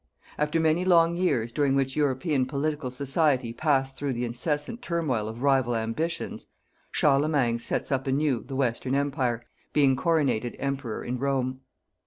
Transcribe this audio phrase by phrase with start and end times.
[0.39, 5.43] After many long years during which European political society passed through the incessant turmoil of
[5.43, 6.47] rival ambitions,
[6.91, 11.59] Charlemagne sets up anew the Western Empire, being coronated Emperor in Rome.